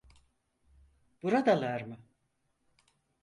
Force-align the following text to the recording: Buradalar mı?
Buradalar 1.23 1.81
mı? 1.81 1.97